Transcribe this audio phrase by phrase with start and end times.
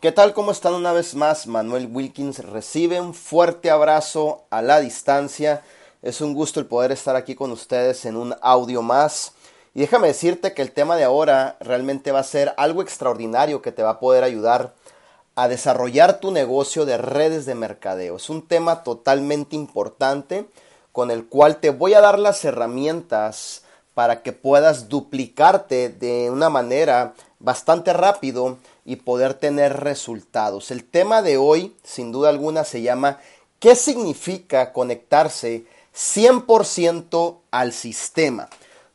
[0.00, 0.32] ¿Qué tal?
[0.32, 1.46] ¿Cómo están una vez más?
[1.46, 5.62] Manuel Wilkins recibe un fuerte abrazo a la distancia.
[6.00, 9.32] Es un gusto el poder estar aquí con ustedes en un audio más.
[9.78, 13.70] Y déjame decirte que el tema de ahora realmente va a ser algo extraordinario que
[13.70, 14.74] te va a poder ayudar
[15.36, 18.16] a desarrollar tu negocio de redes de mercadeo.
[18.16, 20.46] Es un tema totalmente importante
[20.90, 23.62] con el cual te voy a dar las herramientas
[23.94, 30.72] para que puedas duplicarte de una manera bastante rápido y poder tener resultados.
[30.72, 33.20] El tema de hoy, sin duda alguna, se llama
[33.60, 38.48] ¿qué significa conectarse 100% al sistema?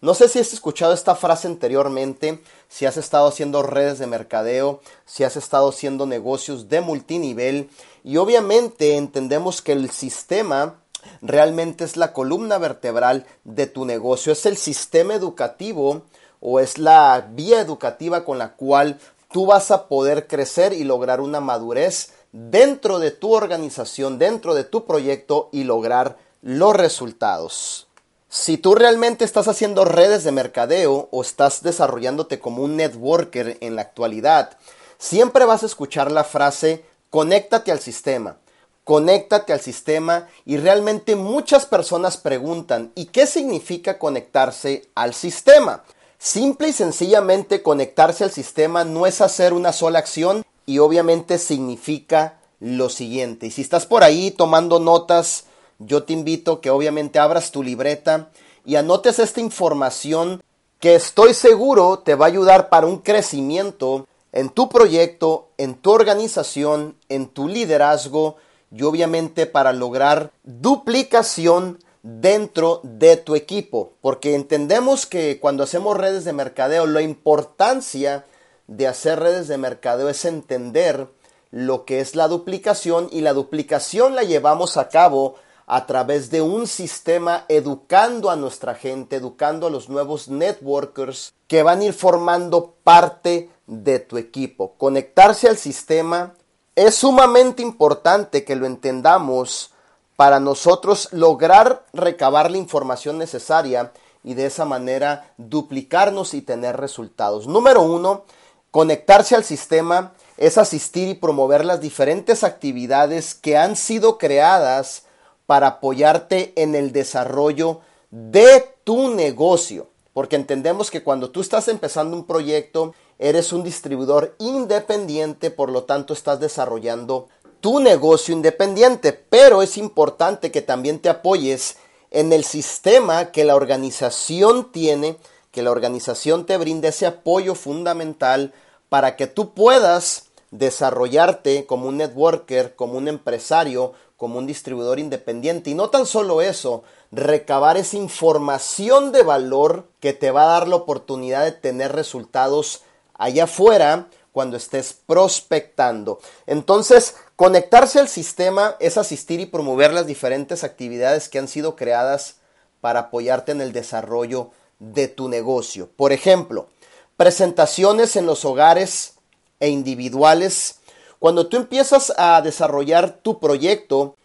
[0.03, 4.81] No sé si has escuchado esta frase anteriormente, si has estado haciendo redes de mercadeo,
[5.05, 7.69] si has estado haciendo negocios de multinivel
[8.03, 10.75] y obviamente entendemos que el sistema
[11.21, 16.01] realmente es la columna vertebral de tu negocio, es el sistema educativo
[16.41, 18.99] o es la vía educativa con la cual
[19.31, 24.65] tú vas a poder crecer y lograr una madurez dentro de tu organización, dentro de
[24.65, 27.87] tu proyecto y lograr los resultados.
[28.35, 33.75] Si tú realmente estás haciendo redes de mercadeo o estás desarrollándote como un networker en
[33.75, 34.57] la actualidad,
[34.97, 38.37] siempre vas a escuchar la frase conéctate al sistema,
[38.85, 45.83] conéctate al sistema y realmente muchas personas preguntan ¿y qué significa conectarse al sistema?
[46.17, 52.39] Simple y sencillamente conectarse al sistema no es hacer una sola acción y obviamente significa
[52.59, 53.45] lo siguiente.
[53.45, 55.43] Y si estás por ahí tomando notas,
[55.85, 58.29] yo te invito que obviamente abras tu libreta
[58.65, 60.41] y anotes esta información
[60.79, 65.91] que estoy seguro te va a ayudar para un crecimiento en tu proyecto, en tu
[65.91, 68.37] organización, en tu liderazgo
[68.71, 73.93] y obviamente para lograr duplicación dentro de tu equipo.
[74.01, 78.25] Porque entendemos que cuando hacemos redes de mercadeo, la importancia
[78.67, 81.07] de hacer redes de mercadeo es entender
[81.51, 85.35] lo que es la duplicación y la duplicación la llevamos a cabo
[85.65, 91.63] a través de un sistema educando a nuestra gente, educando a los nuevos networkers que
[91.63, 94.73] van a ir formando parte de tu equipo.
[94.77, 96.33] Conectarse al sistema
[96.75, 99.71] es sumamente importante que lo entendamos
[100.15, 103.91] para nosotros lograr recabar la información necesaria
[104.23, 107.47] y de esa manera duplicarnos y tener resultados.
[107.47, 108.23] Número uno,
[108.71, 115.03] conectarse al sistema es asistir y promover las diferentes actividades que han sido creadas
[115.45, 117.81] para apoyarte en el desarrollo
[118.11, 119.87] de tu negocio.
[120.13, 125.83] Porque entendemos que cuando tú estás empezando un proyecto, eres un distribuidor independiente, por lo
[125.83, 127.29] tanto estás desarrollando
[127.61, 129.13] tu negocio independiente.
[129.13, 131.77] Pero es importante que también te apoyes
[132.11, 135.17] en el sistema que la organización tiene,
[135.51, 138.53] que la organización te brinde ese apoyo fundamental
[138.89, 143.93] para que tú puedas desarrollarte como un networker, como un empresario,
[144.23, 145.69] como un distribuidor independiente.
[145.69, 150.69] Y no tan solo eso, recabar esa información de valor que te va a dar
[150.69, 152.83] la oportunidad de tener resultados
[153.15, 156.21] allá afuera cuando estés prospectando.
[156.47, 162.37] Entonces, conectarse al sistema es asistir y promover las diferentes actividades que han sido creadas
[162.79, 165.89] para apoyarte en el desarrollo de tu negocio.
[165.97, 166.69] Por ejemplo,
[167.17, 169.15] presentaciones en los hogares
[169.59, 170.79] e individuales
[171.23, 174.17] cuando tú empiezas a desarrollar tu proyecto,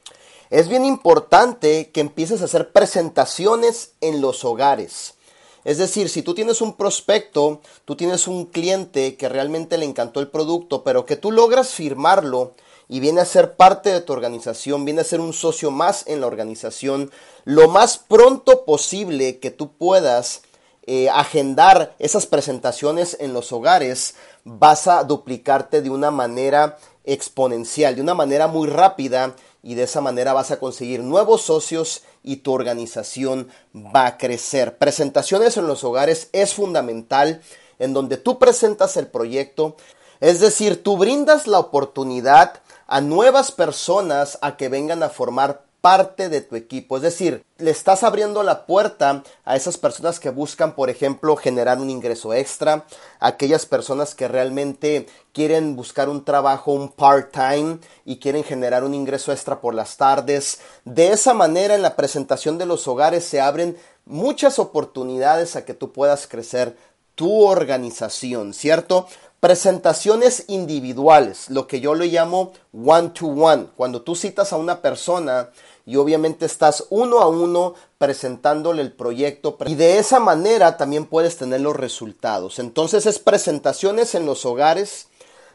[0.50, 5.14] es bien importante que empieces a hacer presentaciones en los hogares.
[5.62, 10.18] Es decir, si tú tienes un prospecto, tú tienes un cliente que realmente le encantó
[10.18, 12.54] el producto, pero que tú logras firmarlo
[12.88, 16.20] y viene a ser parte de tu organización, viene a ser un socio más en
[16.20, 17.12] la organización,
[17.44, 20.42] lo más pronto posible que tú puedas
[20.90, 24.14] eh, agendar esas presentaciones en los hogares,
[24.48, 30.00] vas a duplicarte de una manera exponencial, de una manera muy rápida y de esa
[30.00, 34.78] manera vas a conseguir nuevos socios y tu organización va a crecer.
[34.78, 37.42] Presentaciones en los hogares es fundamental
[37.78, 39.76] en donde tú presentas el proyecto,
[40.20, 46.28] es decir, tú brindas la oportunidad a nuevas personas a que vengan a formar parte
[46.28, 46.96] de tu equipo.
[46.96, 51.78] Es decir, le estás abriendo la puerta a esas personas que buscan, por ejemplo, generar
[51.78, 52.86] un ingreso extra,
[53.20, 59.32] aquellas personas que realmente quieren buscar un trabajo, un part-time y quieren generar un ingreso
[59.32, 60.60] extra por las tardes.
[60.84, 65.74] De esa manera, en la presentación de los hogares se abren muchas oportunidades a que
[65.74, 66.76] tú puedas crecer
[67.14, 69.08] tu organización, ¿cierto?
[69.40, 74.82] Presentaciones individuales, lo que yo le llamo one to one, cuando tú citas a una
[74.82, 75.50] persona
[75.86, 81.36] y obviamente estás uno a uno presentándole el proyecto y de esa manera también puedes
[81.36, 82.58] tener los resultados.
[82.58, 85.06] Entonces es presentaciones en los hogares,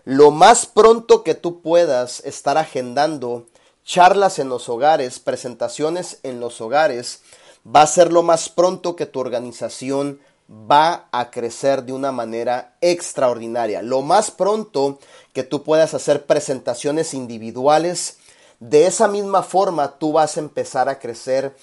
[0.06, 3.48] lo más pronto que tú puedas estar agendando
[3.84, 7.22] charlas en los hogares, presentaciones en los hogares,
[7.68, 12.76] va a ser lo más pronto que tu organización va a crecer de una manera
[12.82, 13.82] extraordinaria.
[13.82, 15.00] Lo más pronto
[15.34, 18.18] que tú puedas hacer presentaciones individuales,
[18.60, 21.56] de esa misma forma tú vas a empezar a crecer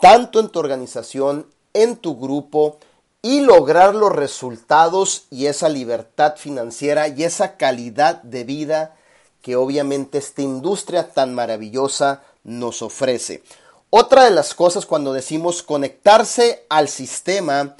[0.00, 2.78] tanto en tu organización, en tu grupo
[3.22, 8.96] y lograr los resultados y esa libertad financiera y esa calidad de vida
[9.40, 13.42] que obviamente esta industria tan maravillosa nos ofrece.
[13.90, 17.76] Otra de las cosas cuando decimos conectarse al sistema,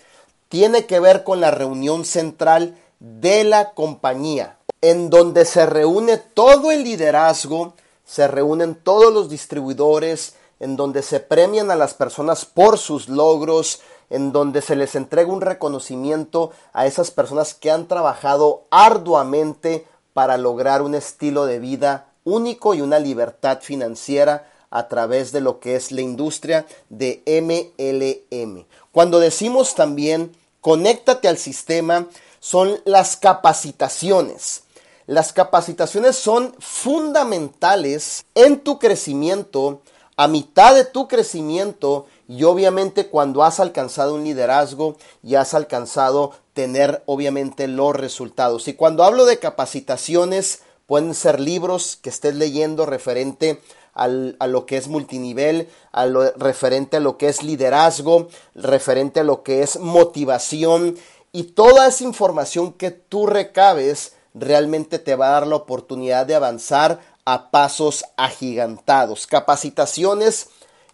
[0.52, 6.70] tiene que ver con la reunión central de la compañía, en donde se reúne todo
[6.70, 7.72] el liderazgo,
[8.04, 13.80] se reúnen todos los distribuidores, en donde se premian a las personas por sus logros,
[14.10, 20.36] en donde se les entrega un reconocimiento a esas personas que han trabajado arduamente para
[20.36, 25.76] lograr un estilo de vida único y una libertad financiera a través de lo que
[25.76, 28.66] es la industria de MLM.
[28.92, 32.06] Cuando decimos también conéctate al sistema,
[32.40, 34.62] son las capacitaciones.
[35.06, 39.82] Las capacitaciones son fundamentales en tu crecimiento,
[40.16, 46.32] a mitad de tu crecimiento y obviamente cuando has alcanzado un liderazgo y has alcanzado
[46.54, 48.68] tener obviamente los resultados.
[48.68, 53.62] Y cuando hablo de capacitaciones, pueden ser libros que estés leyendo referente a
[53.94, 59.42] lo que es multinivel, a lo referente a lo que es liderazgo, referente a lo
[59.42, 60.96] que es motivación
[61.32, 66.34] y toda esa información que tú recabes realmente te va a dar la oportunidad de
[66.34, 69.26] avanzar a pasos agigantados.
[69.26, 70.48] Capacitaciones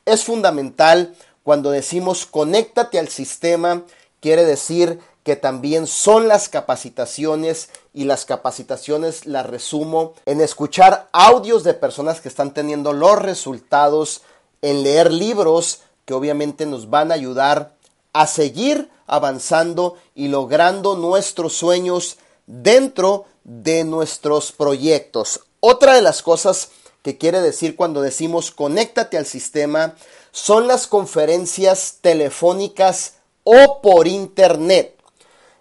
[0.04, 3.82] es fundamental cuando decimos conéctate al sistema,
[4.20, 11.64] quiere decir que también son las capacitaciones y las capacitaciones las resumo en escuchar audios
[11.64, 14.22] de personas que están teniendo los resultados,
[14.62, 17.74] en leer libros que obviamente nos van a ayudar
[18.12, 22.16] a seguir avanzando y logrando nuestros sueños
[22.46, 25.40] dentro de nuestros proyectos.
[25.60, 26.70] Otra de las cosas
[27.02, 29.94] que quiere decir cuando decimos conéctate al sistema
[30.30, 33.14] son las conferencias telefónicas
[33.44, 34.97] o por internet.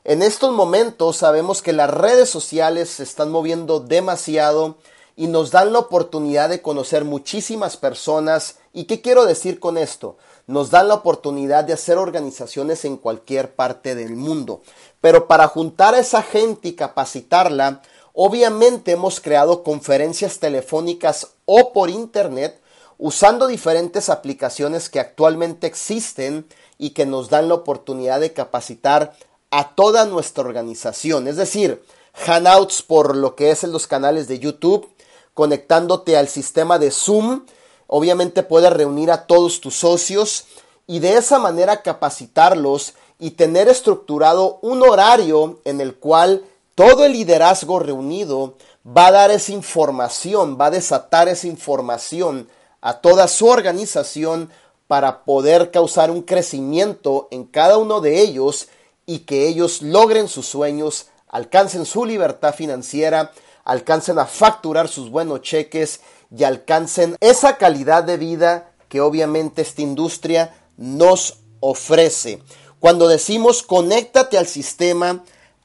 [0.07, 4.77] En estos momentos sabemos que las redes sociales se están moviendo demasiado
[5.17, 8.55] y nos dan la oportunidad de conocer muchísimas personas.
[8.71, 10.15] ¿Y qué quiero decir con esto?
[10.45, 14.61] Nos dan la oportunidad de hacer organizaciones en cualquier parte del mundo.
[15.01, 17.81] Pero para juntar a esa gente y capacitarla,
[18.13, 22.61] obviamente hemos creado conferencias telefónicas o por internet
[22.97, 29.13] usando diferentes aplicaciones que actualmente existen y que nos dan la oportunidad de capacitar
[29.51, 31.27] a toda nuestra organización.
[31.27, 34.89] Es decir, Hangouts por lo que es en los canales de YouTube,
[35.33, 37.45] conectándote al sistema de Zoom.
[37.87, 40.45] Obviamente puedes reunir a todos tus socios
[40.87, 46.43] y de esa manera capacitarlos y tener estructurado un horario en el cual
[46.75, 52.47] todo el liderazgo reunido va a dar esa información, va a desatar esa información
[52.81, 54.49] a toda su organización
[54.87, 58.69] para poder causar un crecimiento en cada uno de ellos
[59.07, 63.31] y que ellos logren sus sueños, alcancen su libertad financiera,
[63.63, 69.81] alcancen a facturar sus buenos cheques y alcancen esa calidad de vida que obviamente esta
[69.81, 72.43] industria nos ofrece.
[72.79, 75.23] Cuando decimos conéctate al sistema,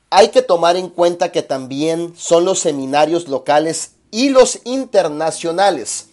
[0.09, 6.07] hay que tomar en cuenta que también son los seminarios locales y los internacionales.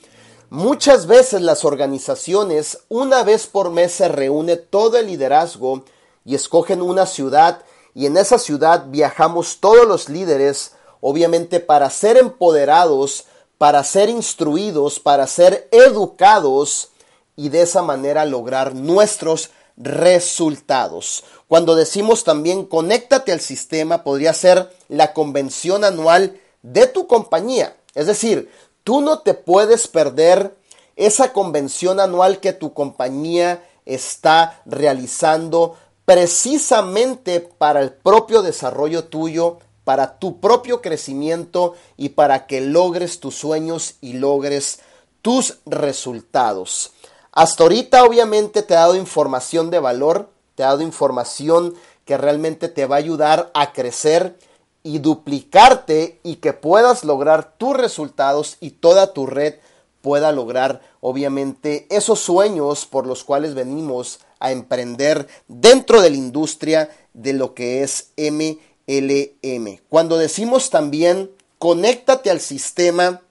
[0.50, 5.84] Muchas veces las organizaciones una vez por mes se reúne todo el liderazgo
[6.26, 12.18] y escogen una ciudad y en esa ciudad viajamos todos los líderes, obviamente para ser
[12.18, 13.26] empoderados,
[13.58, 16.90] para ser instruidos, para ser educados
[17.36, 21.24] y de esa manera lograr nuestros resultados.
[21.48, 27.76] Cuando decimos también conéctate al sistema, podría ser la convención anual de tu compañía.
[27.96, 28.52] Es decir,
[28.84, 30.56] tú no te puedes perder
[30.96, 35.78] esa convención anual que tu compañía está realizando
[36.10, 43.36] precisamente para el propio desarrollo tuyo, para tu propio crecimiento y para que logres tus
[43.36, 44.80] sueños y logres
[45.22, 46.94] tus resultados.
[47.32, 51.76] Hasta ahorita obviamente te ha dado información de valor, te ha dado información
[52.06, 54.36] que realmente te va a ayudar a crecer
[54.82, 59.58] y duplicarte y que puedas lograr tus resultados y toda tu red
[60.02, 66.90] pueda lograr obviamente esos sueños por los cuales venimos a emprender dentro de la industria
[67.14, 69.80] de lo que es MLM.
[69.90, 73.22] Cuando decimos también conéctate al sistema,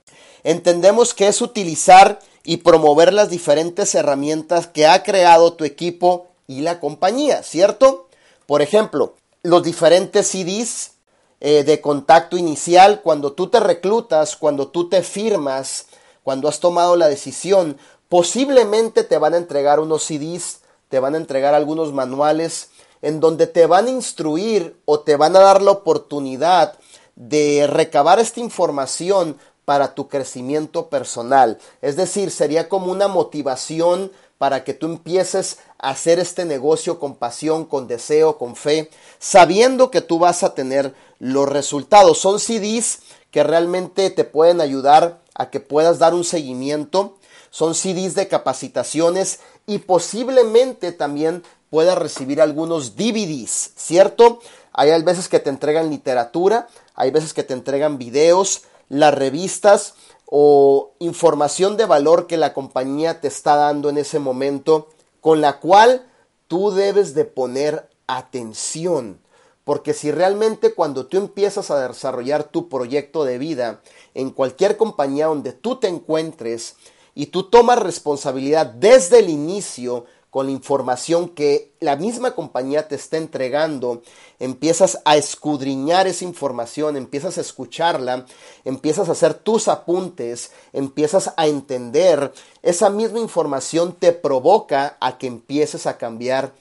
[0.44, 6.60] entendemos que es utilizar y promover las diferentes herramientas que ha creado tu equipo y
[6.60, 8.08] la compañía, ¿cierto?
[8.46, 10.92] Por ejemplo, los diferentes CDs
[11.40, 15.86] eh, de contacto inicial, cuando tú te reclutas, cuando tú te firmas,
[16.28, 17.78] cuando has tomado la decisión,
[18.10, 20.58] posiblemente te van a entregar unos CDs,
[20.90, 22.68] te van a entregar algunos manuales
[23.00, 26.74] en donde te van a instruir o te van a dar la oportunidad
[27.16, 31.56] de recabar esta información para tu crecimiento personal.
[31.80, 37.14] Es decir, sería como una motivación para que tú empieces a hacer este negocio con
[37.14, 42.18] pasión, con deseo, con fe, sabiendo que tú vas a tener los resultados.
[42.18, 42.98] Son CDs
[43.30, 47.16] que realmente te pueden ayudar a que puedas dar un seguimiento.
[47.50, 54.40] Son CDs de capacitaciones y posiblemente también puedas recibir algunos DVDs, ¿cierto?
[54.72, 59.94] Hay veces que te entregan literatura, hay veces que te entregan videos, las revistas
[60.26, 64.88] o información de valor que la compañía te está dando en ese momento,
[65.20, 66.06] con la cual
[66.48, 69.20] tú debes de poner atención.
[69.68, 73.82] Porque si realmente cuando tú empiezas a desarrollar tu proyecto de vida
[74.14, 76.76] en cualquier compañía donde tú te encuentres
[77.14, 82.94] y tú tomas responsabilidad desde el inicio con la información que la misma compañía te
[82.94, 84.00] está entregando,
[84.38, 88.24] empiezas a escudriñar esa información, empiezas a escucharla,
[88.64, 92.32] empiezas a hacer tus apuntes, empiezas a entender,
[92.62, 96.54] esa misma información te provoca a que empieces a cambiar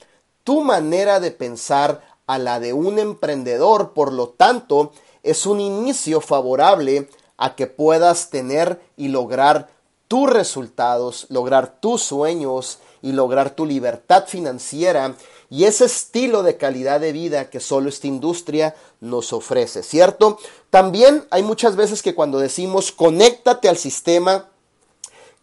[0.43, 4.91] tu manera de pensar a la de un emprendedor, por lo tanto,
[5.23, 9.69] es un inicio favorable a que puedas tener y lograr
[10.07, 15.15] tus resultados, lograr tus sueños y lograr tu libertad financiera
[15.49, 20.39] y ese estilo de calidad de vida que solo esta industria nos ofrece, ¿cierto?
[20.69, 24.49] También hay muchas veces que cuando decimos conéctate al sistema,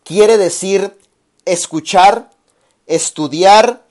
[0.03, 0.99] quiere decir
[1.47, 2.31] escuchar,
[2.87, 3.84] estudiar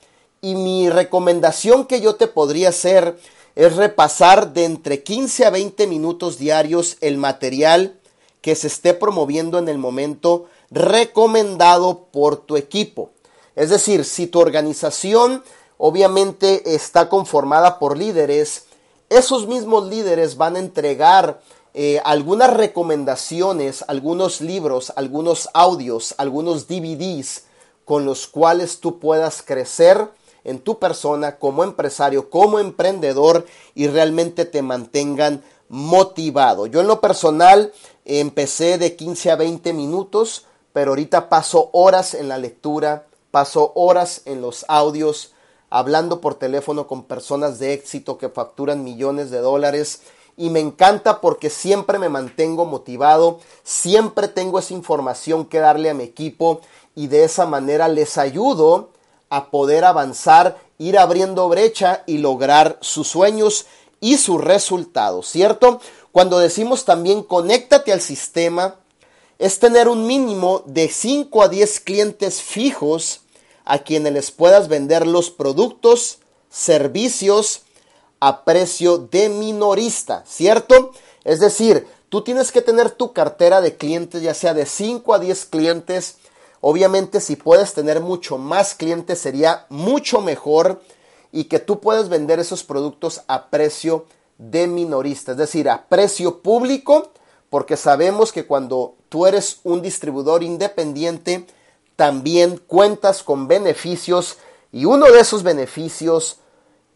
[0.44, 3.18] y mi recomendación que yo te podría hacer
[3.56, 7.98] es repasar de entre 15 a 20 minutos diarios el material
[8.42, 13.08] que se esté promoviendo en el momento recomendado por tu equipo.
[13.56, 15.42] Es decir, si tu organización
[15.78, 18.66] obviamente está conformada por líderes,
[19.08, 21.40] esos mismos líderes van a entregar
[21.72, 27.44] eh, algunas recomendaciones, algunos libros, algunos audios, algunos DVDs
[27.86, 30.10] con los cuales tú puedas crecer
[30.44, 36.66] en tu persona como empresario, como emprendedor y realmente te mantengan motivado.
[36.66, 37.72] Yo en lo personal
[38.04, 44.22] empecé de 15 a 20 minutos, pero ahorita paso horas en la lectura, paso horas
[44.26, 45.32] en los audios,
[45.70, 50.02] hablando por teléfono con personas de éxito que facturan millones de dólares
[50.36, 55.94] y me encanta porque siempre me mantengo motivado, siempre tengo esa información que darle a
[55.94, 56.60] mi equipo
[56.94, 58.90] y de esa manera les ayudo
[59.36, 63.66] a poder avanzar, ir abriendo brecha y lograr sus sueños
[64.00, 65.80] y sus resultados, ¿cierto?
[66.12, 68.76] Cuando decimos también conéctate al sistema,
[69.38, 73.22] es tener un mínimo de 5 a 10 clientes fijos
[73.64, 77.62] a quienes les puedas vender los productos, servicios
[78.20, 80.92] a precio de minorista, ¿cierto?
[81.24, 85.18] Es decir, tú tienes que tener tu cartera de clientes, ya sea de 5 a
[85.18, 86.18] 10 clientes.
[86.66, 90.80] Obviamente, si puedes tener mucho más clientes, sería mucho mejor
[91.30, 94.06] y que tú puedas vender esos productos a precio
[94.38, 97.10] de minorista, es decir, a precio público,
[97.50, 101.46] porque sabemos que cuando tú eres un distribuidor independiente,
[101.96, 104.38] también cuentas con beneficios
[104.72, 106.38] y uno de esos beneficios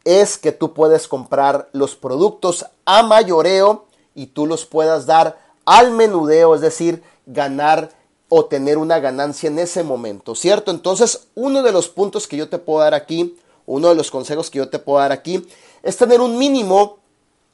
[0.05, 3.85] es que tú puedes comprar los productos a mayoreo
[4.15, 7.98] y tú los puedas dar al menudeo, es decir, ganar
[8.29, 10.71] o tener una ganancia en ese momento, ¿cierto?
[10.71, 14.51] Entonces, uno de los puntos que yo te puedo dar aquí, uno de los consejos
[14.51, 15.47] que yo te puedo dar aquí,
[15.83, 16.99] es tener un mínimo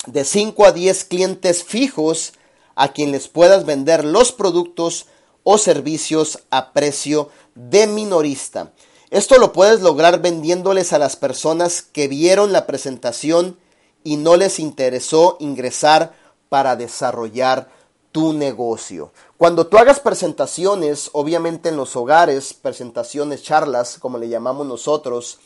[0.06, 2.32] de 5 a 10 clientes fijos
[2.74, 5.06] a quien les puedas vender los productos
[5.44, 8.72] o servicios a precio de minorista.
[9.10, 13.56] Esto lo puedes lograr vendiéndoles a las personas que vieron la presentación
[14.02, 16.14] y no les interesó ingresar
[16.48, 17.68] para desarrollar
[18.10, 19.12] tu negocio.
[19.36, 25.40] Cuando tú hagas presentaciones, obviamente en los hogares, presentaciones, charlas, como le llamamos nosotros,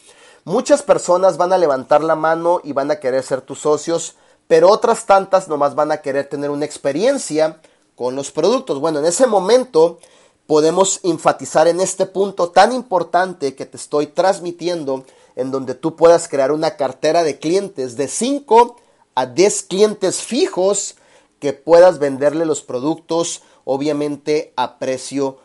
[0.44, 4.16] muchas personas van a levantar la mano y van a querer ser tus socios,
[4.46, 7.62] pero otras tantas nomás van a querer tener una experiencia
[7.96, 8.78] con los productos.
[8.78, 9.98] Bueno, en ese momento
[10.46, 15.04] podemos enfatizar en este punto tan importante que te estoy transmitiendo,
[15.34, 18.76] en donde tú puedas crear una cartera de clientes de 5
[19.14, 20.96] a 10 clientes fijos
[21.40, 25.38] que puedas venderle los productos, obviamente a precio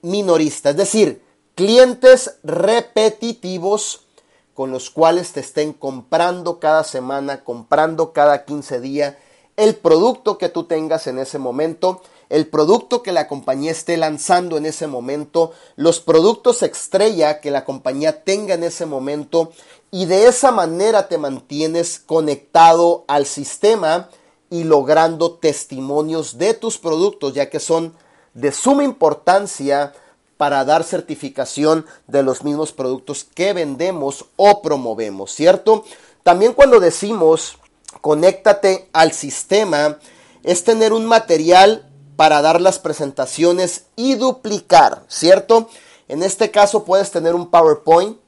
[0.00, 0.70] minorista.
[0.70, 1.22] Es decir,
[1.54, 4.06] clientes repetitivos
[4.54, 9.16] con los cuales te estén comprando cada semana, comprando cada 15 días
[9.56, 14.58] el producto que tú tengas en ese momento el producto que la compañía esté lanzando
[14.58, 19.52] en ese momento, los productos estrella que la compañía tenga en ese momento
[19.90, 24.10] y de esa manera te mantienes conectado al sistema
[24.50, 27.94] y logrando testimonios de tus productos, ya que son
[28.34, 29.92] de suma importancia
[30.36, 35.84] para dar certificación de los mismos productos que vendemos o promovemos, ¿cierto?
[36.22, 37.58] También cuando decimos
[38.00, 39.98] conéctate al sistema,
[40.42, 41.86] es tener un material
[42.16, 45.68] para dar las presentaciones y duplicar, ¿cierto?
[46.08, 48.18] En este caso puedes tener un PowerPoint,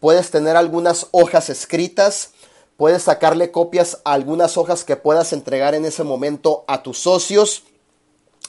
[0.00, 2.30] puedes tener algunas hojas escritas,
[2.76, 7.64] puedes sacarle copias a algunas hojas que puedas entregar en ese momento a tus socios.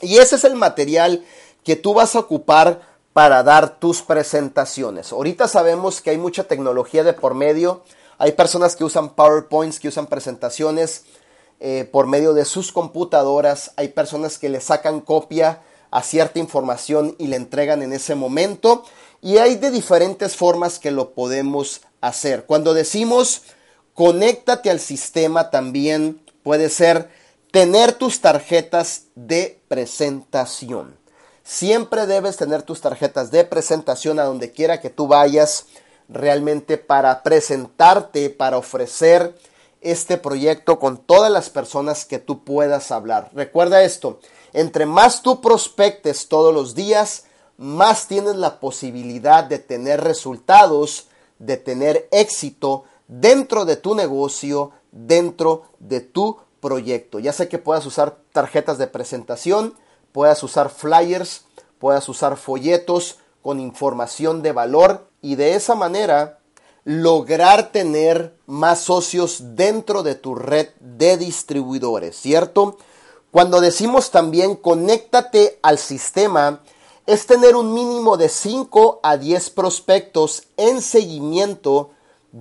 [0.02, 1.24] Y ese es el material
[1.64, 2.82] que tú vas a ocupar
[3.14, 5.12] para dar tus presentaciones.
[5.12, 7.84] Ahorita sabemos que hay mucha tecnología de por medio.
[8.18, 11.06] Hay personas que usan PowerPoints, que usan presentaciones
[11.60, 13.72] eh, por medio de sus computadoras.
[13.78, 15.62] Hay personas que le sacan copia
[15.92, 18.84] a cierta información y le entregan en ese momento.
[19.22, 22.46] Y hay de diferentes formas que lo podemos hacer.
[22.46, 23.44] Cuando decimos
[23.96, 27.10] conéctate al sistema también puede ser
[27.52, 30.98] tener tus tarjetas de presentación.
[31.44, 35.68] Siempre debes tener tus tarjetas de presentación a donde quiera que tú vayas
[36.10, 39.34] realmente para presentarte, para ofrecer
[39.80, 43.30] este proyecto con todas las personas que tú puedas hablar.
[43.34, 44.20] Recuerda esto,
[44.52, 47.26] entre más tú prospectes todos los días,
[47.58, 51.08] más tienes la posibilidad de tener resultados,
[51.40, 57.20] de tener éxito dentro de tu negocio, dentro de tu proyecto.
[57.20, 59.76] Ya sé que puedas usar tarjetas de presentación,
[60.12, 61.46] puedas usar flyers,
[61.80, 66.40] puedas usar folletos con información de valor y de esa manera
[66.84, 72.78] lograr tener más socios dentro de tu red de distribuidores, ¿cierto?
[73.32, 76.62] Cuando decimos también conéctate al sistema,
[77.06, 81.92] es tener un mínimo de 5 a 10 prospectos en seguimiento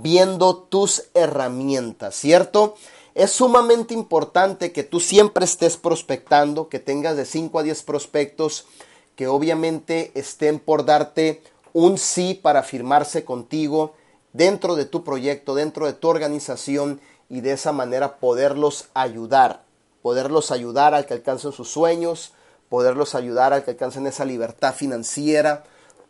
[0.02, 2.74] viendo tus herramientas, ¿cierto?
[3.14, 8.66] Es sumamente importante que tú siempre estés prospectando, que tengas de 5 a 10 prospectos
[9.14, 13.94] que obviamente estén por darte un sí para firmarse contigo
[14.33, 19.62] dentro de tu proyecto, dentro de tu organización y de esa manera poderlos ayudar,
[20.02, 22.33] poderlos ayudar al que alcancen sus sueños,
[22.68, 25.62] poderlos ayudar al que alcancen esa libertad financiera,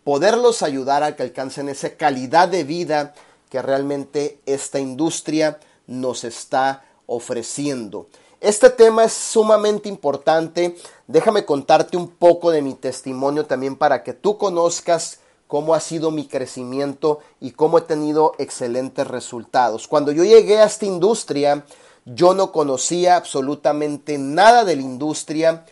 [0.04, 3.14] poderlos ayudar al que alcancen esa calidad de vida
[3.54, 8.08] que realmente esta industria nos está ofreciendo.
[8.40, 10.76] Este tema es sumamente importante.
[11.06, 16.10] Déjame contarte un poco de mi testimonio también para que tú conozcas cómo ha sido
[16.10, 19.86] mi crecimiento y cómo he tenido excelentes resultados.
[19.86, 21.64] Cuando yo llegué a esta industria,
[22.06, 25.64] yo no conocía absolutamente nada de la industria,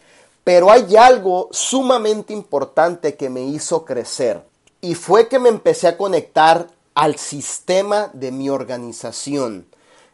[0.45, 4.45] pero hay algo sumamente importante que me hizo crecer
[4.81, 9.67] y fue que me empecé a conectar al sistema de mi organización.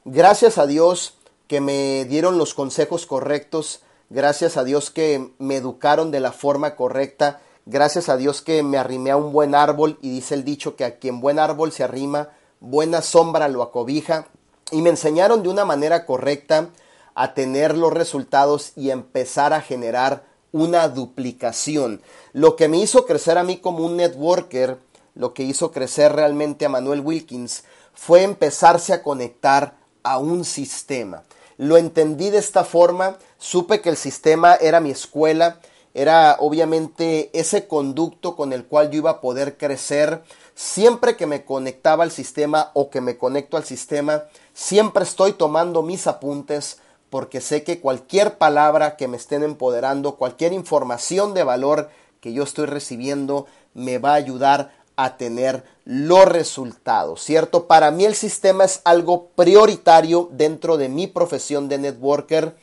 [0.05, 1.15] Gracias a Dios
[1.47, 6.77] que me dieron los consejos correctos, gracias a Dios que me educaron de la forma
[6.77, 10.75] correcta, Gracias a Dios que me arrimé a un buen árbol y dice el dicho
[10.75, 14.29] que a quien buen árbol se arrima, buena sombra lo acobija.
[14.71, 16.71] Y me enseñaron de una manera correcta
[17.15, 22.01] a tener los resultados y empezar a generar una duplicación.
[22.33, 24.79] Lo que me hizo crecer a mí como un networker,
[25.19, 31.25] lo que hizo crecer realmente a Manuel Wilkins, fue empezarse a conectar a un sistema.
[31.57, 35.59] Lo entendí de esta forma, supe que el sistema era mi escuela,
[35.93, 40.23] era obviamente ese conducto con el cual yo iba a poder crecer.
[40.55, 45.83] Siempre que me conectaba al sistema o que me conecto al sistema, siempre estoy tomando
[45.83, 46.79] mis apuntes
[47.11, 52.45] porque sé que cualquier palabra que me estén empoderando, cualquier información de valor que yo
[52.45, 57.69] estoy recibiendo, me va a ayudar a tener los resultados, ¿cierto?
[57.69, 62.57] Para mí el sistema es algo prioritario dentro de mi profesión de networker.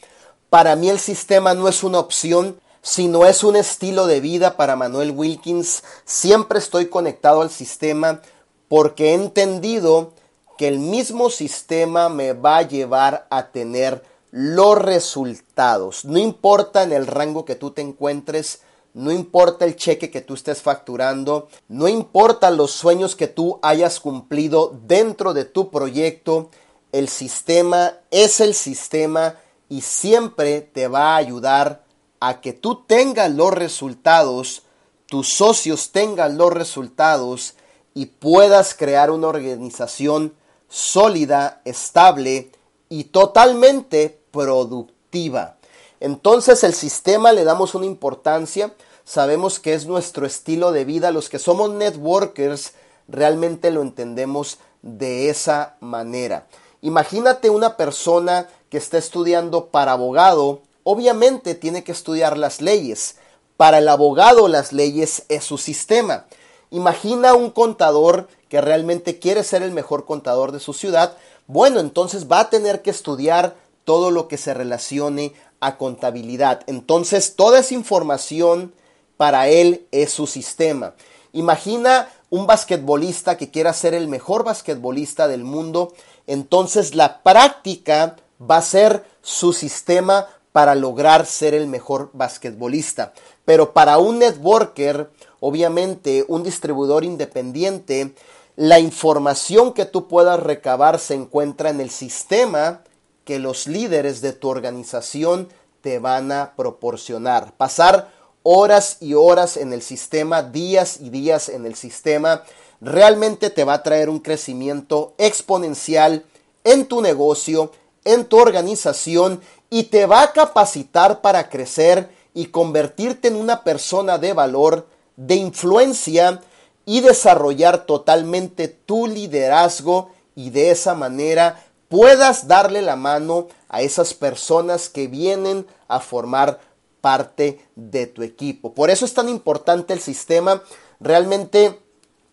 [0.49, 4.75] Para mí el sistema no es una opción, sino es un estilo de vida para
[4.75, 5.83] Manuel Wilkins.
[6.03, 8.21] Siempre estoy conectado al sistema
[8.67, 10.11] porque he entendido
[10.57, 16.03] que el mismo sistema me va a llevar a tener los resultados.
[16.03, 18.59] No importa en el rango que tú te encuentres,
[18.95, 23.99] no importa el cheque que tú estés facturando, no importa los sueños que tú hayas
[23.99, 26.49] cumplido dentro de tu proyecto,
[26.93, 29.35] el sistema es el sistema
[29.67, 31.83] y siempre te va a ayudar
[32.21, 34.63] a que tú tengas los resultados,
[35.07, 37.55] tus socios tengan los resultados
[37.93, 40.33] y puedas crear una organización
[40.69, 42.49] sólida, estable
[42.87, 45.57] y totalmente productiva.
[45.99, 51.29] Entonces el sistema le damos una importancia, sabemos que es nuestro estilo de vida, los
[51.29, 52.73] que somos networkers
[53.07, 56.47] realmente lo entendemos de esa manera.
[56.81, 63.15] Imagínate una persona que está estudiando para abogado, obviamente tiene que estudiar las leyes.
[63.57, 66.25] Para el abogado las leyes es su sistema.
[66.71, 71.17] Imagina un contador que realmente quiere ser el mejor contador de su ciudad.
[71.47, 73.55] Bueno, entonces va a tener que estudiar
[73.85, 76.61] todo lo que se relacione a contabilidad.
[76.67, 78.73] Entonces, toda esa información
[79.17, 80.93] para él es su sistema.
[81.33, 85.93] Imagina un basquetbolista que quiera ser el mejor basquetbolista del mundo.
[86.27, 93.13] Entonces, la práctica va a ser su sistema para lograr ser el mejor basquetbolista.
[93.43, 98.13] Pero para un networker, obviamente, un distribuidor independiente,
[98.55, 102.81] la información que tú puedas recabar se encuentra en el sistema
[103.25, 105.49] que los líderes de tu organización
[105.81, 107.51] te van a proporcionar.
[107.57, 108.11] Pasar
[108.43, 112.43] horas y horas en el sistema, días y días en el sistema,
[112.79, 116.23] realmente te va a traer un crecimiento exponencial
[116.63, 117.71] en tu negocio,
[118.03, 124.17] en tu organización y te va a capacitar para crecer y convertirte en una persona
[124.17, 126.41] de valor, de influencia
[126.85, 134.13] y desarrollar totalmente tu liderazgo y de esa manera puedas darle la mano a esas
[134.13, 136.59] personas que vienen a formar
[137.01, 138.73] parte de tu equipo.
[138.73, 140.63] Por eso es tan importante el sistema.
[140.99, 141.79] Realmente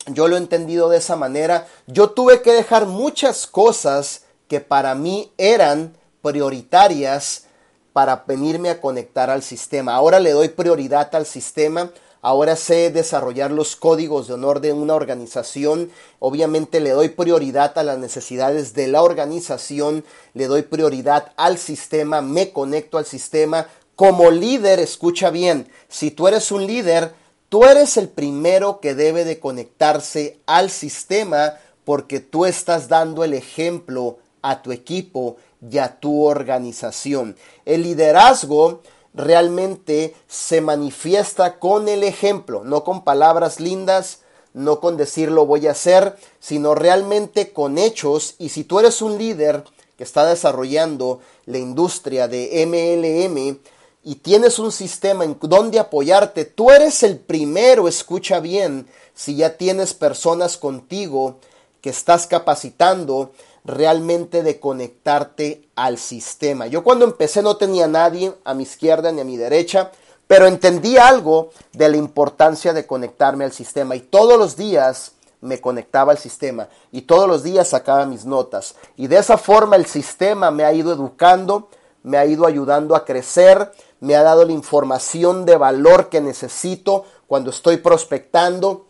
[0.07, 1.67] yo lo he entendido de esa manera.
[1.87, 7.45] Yo tuve que dejar muchas cosas que para mí eran prioritarias
[7.93, 9.95] para venirme a conectar al sistema.
[9.95, 11.91] Ahora le doy prioridad al sistema
[12.25, 15.91] Ahora sé desarrollar los códigos de honor de una organización.
[16.21, 22.23] Obviamente le doy prioridad a las necesidades de la organización, le doy prioridad al sistema,
[22.23, 23.67] me conecto al sistema.
[23.97, 27.13] Como líder, escucha bien, si tú eres un líder,
[27.49, 31.55] tú eres el primero que debe de conectarse al sistema
[31.85, 37.35] porque tú estás dando el ejemplo a tu equipo y a tu organización.
[37.65, 38.81] El liderazgo
[39.15, 44.21] realmente se manifiesta con el ejemplo, no con palabras lindas,
[44.55, 48.35] no con decir lo voy a hacer, sino realmente con hechos.
[48.39, 49.65] Y si tú eres un líder
[49.97, 53.59] que está desarrollando la industria de MLM
[54.05, 59.57] y tienes un sistema en donde apoyarte, tú eres el primero, escucha bien, si ya
[59.57, 61.37] tienes personas contigo
[61.81, 63.33] que estás capacitando,
[63.65, 66.67] realmente de conectarte al sistema.
[66.67, 69.93] Yo cuando empecé no tenía nadie a mi izquierda ni a mi derecha,
[70.27, 75.61] pero entendí algo de la importancia de conectarme al sistema y todos los días me
[75.61, 79.87] conectaba al sistema y todos los días sacaba mis notas y de esa forma el
[79.87, 81.69] sistema me ha ido educando,
[82.03, 87.05] me ha ido ayudando a crecer, me ha dado la información de valor que necesito
[87.27, 88.87] cuando estoy prospectando,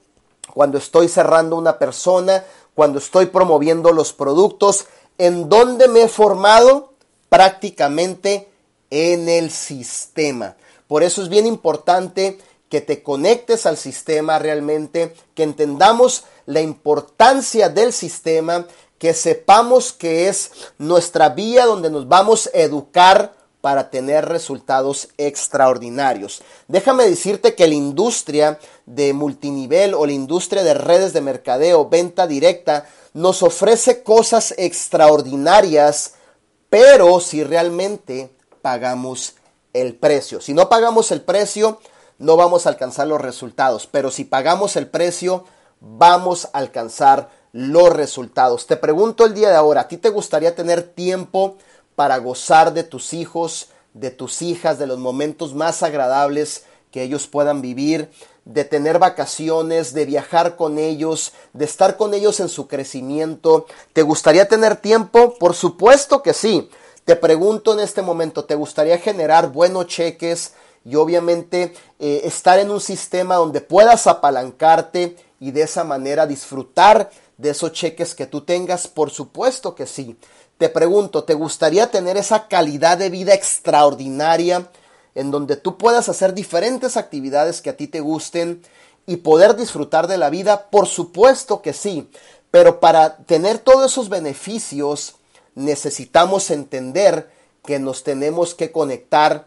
[0.55, 4.87] cuando estoy cerrando una persona, cuando estoy promoviendo los productos,
[5.19, 6.95] en donde me he formado
[7.29, 8.49] prácticamente
[8.91, 10.57] en el sistema.
[10.87, 17.69] Por eso es bien importante que te conectes al sistema realmente, que entendamos la importancia
[17.69, 18.67] del sistema,
[18.99, 26.42] que sepamos que es nuestra vía donde nos vamos a educar para tener resultados extraordinarios.
[26.68, 32.27] Déjame decirte que la industria de multinivel o la industria de redes de mercadeo, venta
[32.27, 36.14] directa, nos ofrece cosas extraordinarias,
[36.68, 38.31] pero si realmente
[38.62, 39.37] pagamos
[39.72, 40.40] el precio.
[40.40, 41.79] Si no pagamos el precio,
[42.18, 45.44] no vamos a alcanzar los resultados, pero si pagamos el precio,
[45.81, 48.66] vamos a alcanzar los resultados.
[48.66, 51.59] Te pregunto el día de ahora, ¿a ti te gustaría tener tiempo
[51.94, 57.26] para gozar de tus hijos, de tus hijas, de los momentos más agradables que ellos
[57.26, 58.11] puedan vivir,
[58.44, 63.66] de tener vacaciones, de viajar con ellos, de estar con ellos en su crecimiento.
[63.92, 65.35] ¿Te gustaría tener tiempo?
[65.38, 66.68] Por supuesto que sí.
[67.05, 72.70] Te pregunto en este momento, ¿te gustaría generar buenos cheques y obviamente eh, estar en
[72.70, 78.42] un sistema donde puedas apalancarte y de esa manera disfrutar de esos cheques que tú
[78.42, 78.87] tengas?
[78.87, 80.16] Por supuesto que sí.
[80.62, 84.70] Te pregunto, ¿te gustaría tener esa calidad de vida extraordinaria
[85.16, 88.62] en donde tú puedas hacer diferentes actividades que a ti te gusten
[89.05, 90.68] y poder disfrutar de la vida?
[90.70, 92.09] Por supuesto que sí.
[92.53, 95.16] Pero para tener todos esos beneficios
[95.57, 97.29] necesitamos entender
[97.64, 99.46] que nos tenemos que conectar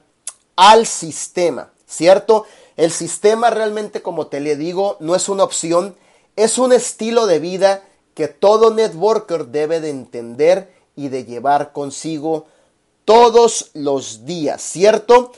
[0.57, 2.45] al sistema, ¿cierto?
[2.75, 5.95] El sistema realmente, como te le digo, no es una opción,
[6.35, 12.45] es un estilo de vida que todo networker debe de entender y de llevar consigo
[13.05, 15.31] todos los días, ¿cierto?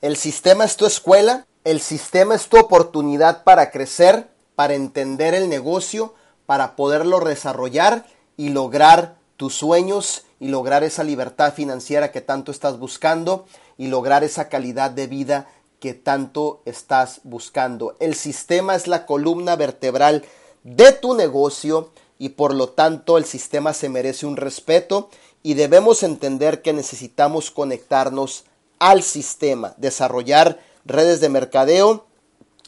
[0.00, 5.48] El sistema es tu escuela, el sistema es tu oportunidad para crecer, para entender el
[5.48, 6.14] negocio,
[6.46, 12.78] para poderlo desarrollar y lograr tus sueños y lograr esa libertad financiera que tanto estás
[12.78, 13.46] buscando
[13.78, 15.46] y lograr esa calidad de vida
[15.78, 17.96] que tanto estás buscando.
[18.00, 20.24] El sistema es la columna vertebral
[20.64, 21.90] de tu negocio
[22.22, 25.08] y por lo tanto el sistema se merece un respeto
[25.42, 28.44] y debemos entender que necesitamos conectarnos
[28.78, 32.04] al sistema, desarrollar redes de mercadeo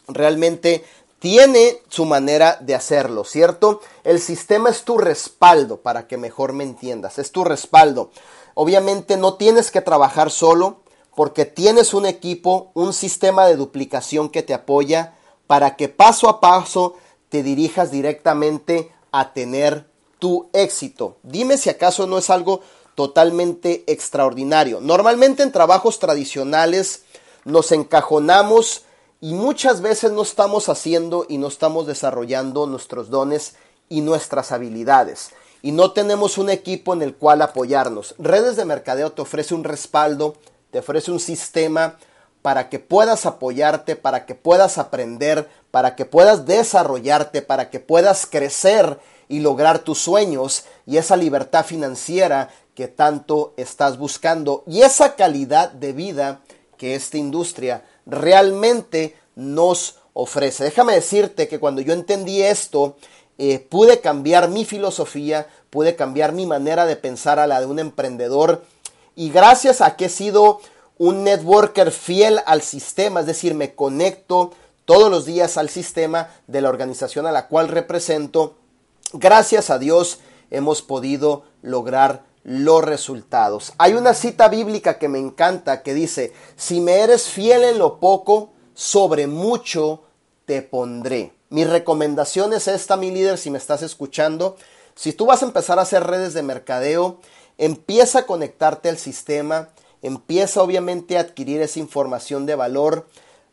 [0.09, 0.85] realmente
[1.21, 3.81] tiene su manera de hacerlo, ¿cierto?
[4.03, 8.11] El sistema es tu respaldo, para que mejor me entiendas, es tu respaldo.
[8.55, 10.81] Obviamente no tienes que trabajar solo
[11.15, 15.15] porque tienes un equipo, un sistema de duplicación que te apoya
[15.47, 16.97] para que paso a paso
[17.29, 19.87] te dirijas directamente a tener
[20.19, 21.19] tu éxito.
[21.23, 22.63] Dime si acaso no es algo
[22.97, 24.81] totalmente extraordinario.
[24.81, 27.05] Normalmente en trabajos tradicionales
[27.45, 28.83] nos encajonamos
[29.21, 33.55] y muchas veces no estamos haciendo y no estamos desarrollando nuestros dones
[33.89, 35.31] y nuestras habilidades.
[35.63, 38.17] Y no tenemos un equipo en el cual apoyarnos.
[38.19, 40.35] Redes de mercadeo te ofrece un respaldo,
[40.73, 41.99] te ofrece un sistema
[42.45, 48.27] para que puedas apoyarte, para que puedas aprender, para que puedas desarrollarte, para que puedas
[48.27, 48.99] crecer
[49.31, 55.71] y lograr tus sueños y esa libertad financiera que tanto estás buscando y esa calidad
[55.71, 56.43] de vida
[56.77, 60.65] que esta industria realmente nos ofrece.
[60.65, 62.99] Déjame decirte que cuando yo entendí esto,
[63.39, 67.79] eh, pude cambiar mi filosofía, pude cambiar mi manera de pensar a la de un
[67.79, 68.67] emprendedor
[69.17, 70.61] y gracias a que he sido
[70.99, 74.53] un networker fiel al sistema, es decir, me conecto
[74.85, 78.57] todos los días al sistema de la organización a la cual represento.
[79.13, 83.73] Gracias a Dios hemos podido lograr los resultados.
[83.79, 87.99] Hay una cita bíblica que me encanta que dice, si me eres fiel en lo
[87.99, 90.03] poco, sobre mucho
[90.45, 91.33] te pondré.
[91.49, 94.57] Mi recomendación es esta, mi líder, si me estás escuchando.
[94.95, 97.19] Si tú vas a empezar a hacer redes de mercadeo,
[97.57, 99.71] empieza a conectarte al sistema,
[100.05, 103.09] empieza obviamente a adquirir esa información de valor.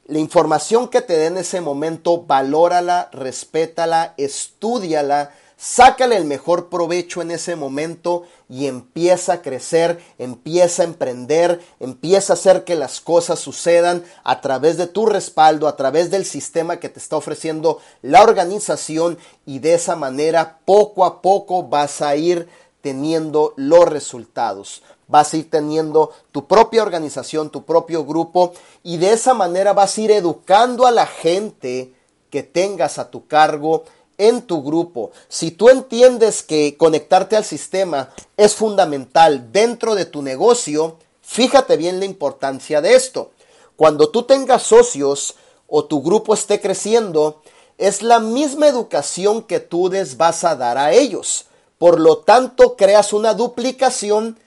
[0.05, 7.21] La información que te dé en ese momento, valórala, respétala, estudiala, sácale el mejor provecho
[7.21, 12.99] en ese momento y empieza a crecer, empieza a emprender, empieza a hacer que las
[12.99, 17.79] cosas sucedan a través de tu respaldo, a través del sistema que te está ofreciendo
[18.01, 22.49] la organización y de esa manera poco a poco vas a ir
[22.81, 29.13] teniendo los resultados vas a ir teniendo tu propia organización, tu propio grupo y de
[29.13, 31.93] esa manera vas a ir educando a la gente
[32.29, 33.83] que tengas a tu cargo
[34.17, 35.11] en tu grupo.
[35.27, 41.99] Si tú entiendes que conectarte al sistema es fundamental dentro de tu negocio, fíjate bien
[41.99, 43.31] la importancia de esto.
[43.75, 45.35] Cuando tú tengas socios
[45.67, 47.41] o tu grupo esté creciendo,
[47.77, 51.45] es la misma educación que tú les vas a dar a ellos.
[51.79, 54.37] Por lo tanto, creas una duplicación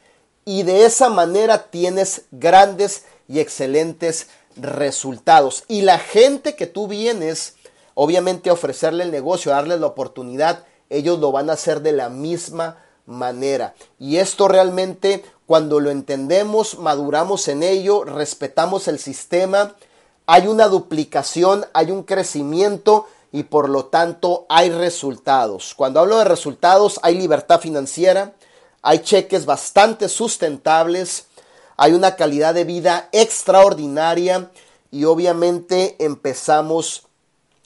[0.44, 5.64] y de esa manera tienes grandes y excelentes resultados.
[5.68, 7.54] Y la gente que tú vienes,
[7.94, 11.92] obviamente, a ofrecerle el negocio, a darle la oportunidad, ellos lo van a hacer de
[11.92, 13.74] la misma manera.
[13.98, 19.74] Y esto realmente, cuando lo entendemos, maduramos en ello, respetamos el sistema,
[20.26, 25.74] hay una duplicación, hay un crecimiento y por lo tanto hay resultados.
[25.74, 28.32] Cuando hablo de resultados, hay libertad financiera,
[28.86, 31.24] hay cheques bastante sustentables,
[31.78, 34.50] hay una calidad de vida extraordinaria
[34.90, 37.06] y obviamente empezamos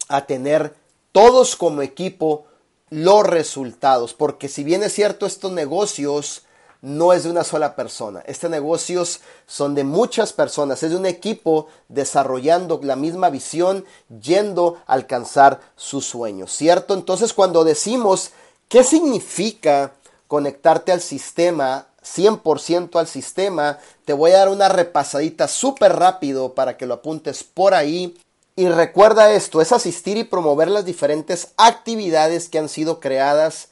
[0.09, 0.77] a tener
[1.11, 2.47] todos como equipo
[2.89, 6.43] los resultados, porque si bien es cierto estos negocios
[6.83, 8.21] no es de una sola persona.
[8.27, 13.85] Estos negocios son de muchas personas, es de un equipo desarrollando la misma visión,
[14.23, 16.95] yendo a alcanzar sus sueños, ¿cierto?
[16.95, 18.31] Entonces cuando decimos,
[18.69, 19.95] ¿qué significa
[20.29, 21.89] conectarte al sistema?
[22.03, 27.45] 100% al sistema, te voy a dar una repasadita súper rápido para que lo apuntes
[27.45, 28.17] por ahí.
[28.57, 33.69] Y recuerda esto, es asistir y promover las diferentes actividades que han sido creadas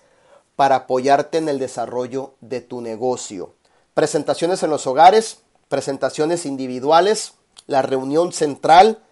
[0.54, 3.54] para apoyarte en el desarrollo de tu negocio.
[3.94, 5.38] Presentaciones en los hogares,
[5.68, 7.34] presentaciones individuales,
[7.66, 9.02] la reunión central,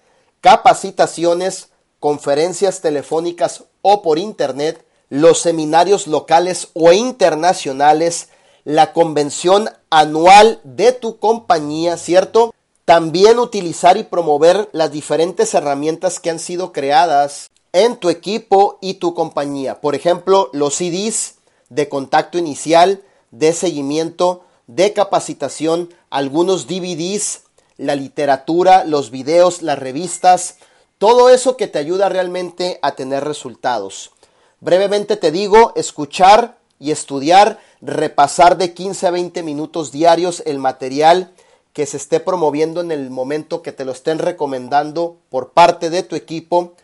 [0.41, 8.29] capacitaciones, conferencias telefónicas o por internet, los seminarios locales o internacionales,
[8.65, 12.55] la convención anual de tu compañía, ¿cierto?
[12.85, 18.95] También utilizar y promover las diferentes herramientas que han sido creadas en tu equipo y
[18.95, 19.81] tu compañía.
[19.81, 21.37] Por ejemplo, los CDs
[21.69, 27.43] de contacto inicial, de seguimiento, de capacitación, algunos DVDs,
[27.77, 30.57] la literatura, los videos, las revistas,
[30.99, 34.13] todo eso que te ayuda realmente a tener resultados.
[34.61, 41.33] Brevemente te digo, escuchar y estudiar, repasar de 15 a 20 minutos diarios el material
[41.73, 46.03] que se esté promoviendo en el momento que te lo estén recomendando por parte de
[46.03, 46.75] tu equipo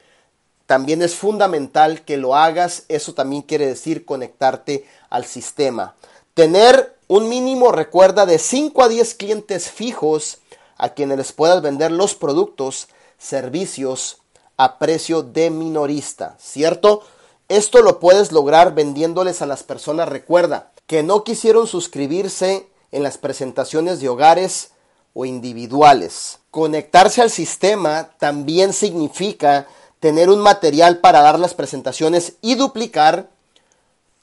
[0.70, 2.84] también es fundamental que lo hagas.
[2.86, 5.96] Eso también quiere decir conectarte al sistema.
[6.32, 10.38] Tener un mínimo, recuerda, de 5 a 10 clientes fijos
[10.76, 12.86] a quienes les puedas vender los productos,
[13.18, 14.18] servicios
[14.56, 17.02] a precio de minorista, ¿cierto?
[17.50, 23.18] Esto lo puedes lograr vendiéndoles a las personas, recuerda, que no quisieron suscribirse en las
[23.18, 24.70] presentaciones de hogares
[25.14, 26.38] o individuales.
[26.52, 29.66] Conectarse al sistema también significa
[29.98, 33.30] tener un material para dar las presentaciones y duplicar,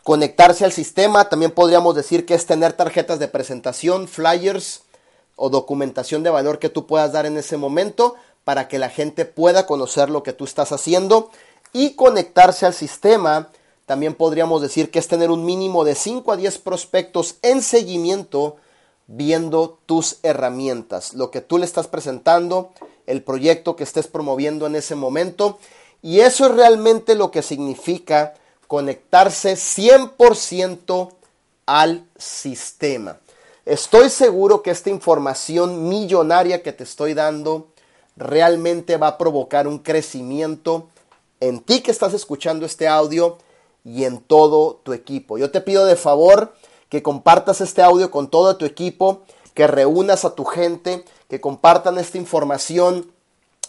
[0.06, 4.84] conectarse al sistema, también podríamos decir que es tener tarjetas de presentación, flyers
[5.36, 9.26] o documentación de valor que tú puedas dar en ese momento para que la gente
[9.26, 11.30] pueda conocer lo que tú estás haciendo
[11.78, 13.50] y conectarse al sistema.
[13.86, 18.56] También podríamos decir que es tener un mínimo de 5 a 10 prospectos en seguimiento
[19.06, 22.72] viendo tus herramientas, lo que tú le estás presentando
[23.06, 25.60] el proyecto que estés promoviendo en ese momento.
[26.02, 28.34] Y eso es realmente lo que significa
[28.68, 31.12] conectarse 100%
[31.68, 33.20] al sistema.
[33.66, 37.68] Estoy seguro que esta información millonaria que te estoy dando
[38.16, 40.88] realmente va a provocar un crecimiento
[41.40, 43.38] en ti que estás escuchando este audio
[43.84, 45.38] y en todo tu equipo.
[45.38, 46.54] Yo te pido de favor
[46.90, 49.24] que compartas este audio con todo tu equipo,
[49.54, 53.12] que reúnas a tu gente, que compartan esta información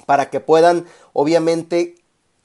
[0.07, 1.97] para que puedan obviamente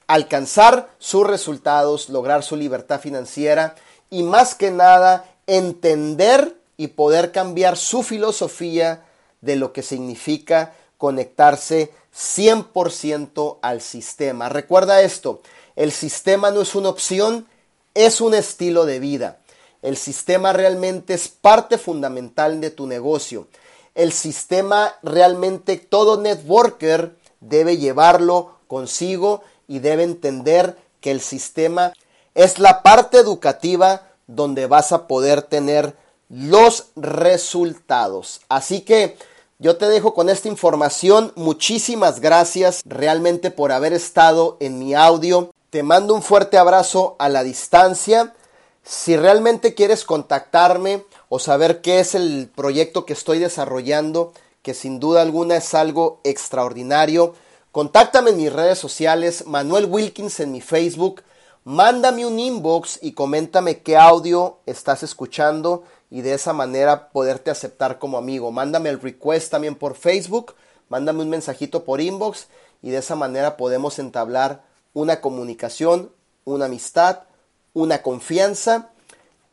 [0.06, 3.74] alcanzar sus resultados, lograr su libertad financiera
[4.10, 9.04] y más que nada entender y poder cambiar su filosofía
[9.40, 14.48] de lo que significa conectarse 100% al sistema.
[14.48, 15.42] Recuerda esto,
[15.76, 17.46] el sistema no es una opción,
[17.94, 19.38] es un estilo de vida.
[19.82, 23.48] El sistema realmente es parte fundamental de tu negocio
[23.94, 31.92] el sistema realmente todo networker debe llevarlo consigo y debe entender que el sistema
[32.34, 35.96] es la parte educativa donde vas a poder tener
[36.28, 38.40] los resultados.
[38.48, 39.16] Así que
[39.64, 41.32] yo te dejo con esta información.
[41.36, 45.54] Muchísimas gracias realmente por haber estado en mi audio.
[45.70, 48.34] Te mando un fuerte abrazo a la distancia.
[48.82, 55.00] Si realmente quieres contactarme, o saber qué es el proyecto que estoy desarrollando, que sin
[55.00, 57.34] duda alguna es algo extraordinario,
[57.72, 61.22] contáctame en mis redes sociales, Manuel Wilkins en mi Facebook,
[61.64, 67.98] mándame un inbox y coméntame qué audio estás escuchando y de esa manera poderte aceptar
[67.98, 68.52] como amigo.
[68.52, 70.54] Mándame el request también por Facebook,
[70.88, 72.46] mándame un mensajito por inbox
[72.82, 76.12] y de esa manera podemos entablar una comunicación,
[76.44, 77.22] una amistad,
[77.72, 78.90] una confianza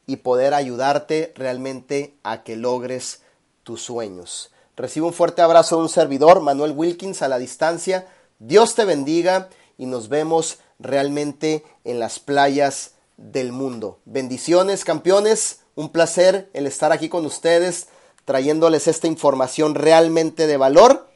[0.06, 3.24] y poder ayudarte realmente a que logres
[3.64, 4.52] tus sueños.
[4.78, 8.08] Recibe un fuerte abrazo de un servidor, Manuel Wilkins, a la distancia.
[8.38, 9.50] Dios te bendiga
[9.80, 13.98] y nos vemos realmente en las playas del mundo.
[14.06, 15.61] Bendiciones, campeones.
[15.76, 17.88] Un placer el estar aquí con ustedes,
[18.26, 21.10] trayéndoles esta información realmente de valor,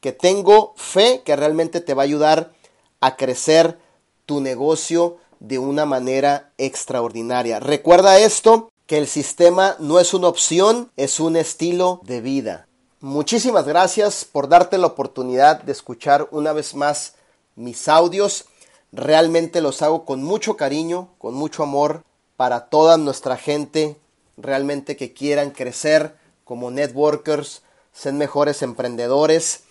[0.00, 2.52] que tengo fe que realmente te va a ayudar
[3.00, 3.78] a crecer
[4.26, 7.60] tu negocio de una manera extraordinaria.
[7.60, 12.66] Recuerda esto, que el sistema no es una opción, es un estilo de vida.
[13.00, 17.14] muchísimas gracias por darte la oportunidad de escuchar una vez más
[17.54, 18.46] mis audios.
[18.90, 22.02] Realmente los hago con mucho cariño, con mucho amor
[22.38, 23.96] para toda nuestra gente,
[24.36, 26.14] realmente que quieran crecer
[26.44, 27.62] como networkers,
[27.92, 29.64] ser mejores emprendedores.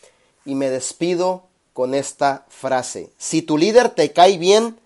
[0.43, 3.09] Y me despido con esta frase.
[3.17, 4.77] Si tu líder te cae bien,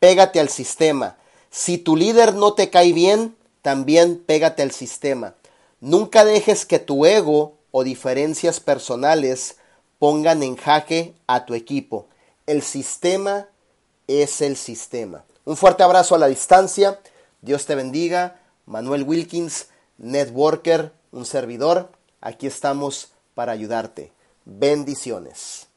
[0.00, 1.18] pégate al sistema.
[1.52, 5.34] Si tu líder no te cae bien, también pégate al sistema.
[5.80, 9.58] Nunca dejes que tu ego o diferencias personales
[10.00, 12.06] pongan en jaque a tu equipo.
[12.48, 13.46] El sistema
[14.08, 15.22] es el sistema.
[15.44, 16.98] Un fuerte abrazo a la distancia.
[17.42, 18.40] Dios te bendiga.
[18.66, 19.68] Manuel Wilkins,
[19.98, 21.90] networker, un servidor.
[22.20, 24.12] Aquí estamos para ayudarte.
[24.44, 25.69] Bendiciones.